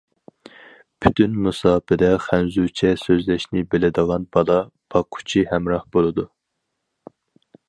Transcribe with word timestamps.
پۈتۈن 1.05 1.35
مۇساپىدە 1.47 2.09
خەنزۇچە 2.23 2.93
سۆزلەشنى 3.03 3.65
بىلىدىغان 3.75 4.27
بالا 4.37 4.59
باققۇچى 4.97 5.49
ھەمراھ 5.53 5.89
بولىدۇ. 5.99 6.31